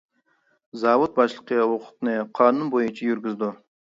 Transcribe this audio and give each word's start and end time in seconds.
زاۋۇت 0.83 1.13
باشلىقى 1.19 1.59
ھوقۇقىنى 1.73 2.15
قانۇن 2.39 2.71
بويىچە 2.77 3.07
يۈرگۈزىدۇ. 3.13 3.51